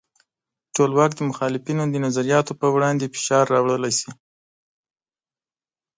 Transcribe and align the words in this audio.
ټولواک 0.75 1.11
د 1.15 1.19
مخالفینو 1.29 1.83
د 1.89 1.95
نظریاتو 2.05 2.57
پر 2.59 2.67
وړاندې 2.75 3.11
فشار 3.13 3.45
راوړلی 3.53 3.93
شي. 3.99 4.11